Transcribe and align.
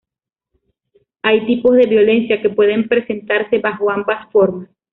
Hay 1.21 1.45
tipos 1.45 1.75
de 1.75 1.85
violencia 1.85 2.41
que 2.41 2.49
pueden 2.49 2.87
presentarse 2.87 3.59
bajo 3.59 3.91
ambas 3.91 4.31
formas. 4.31 4.67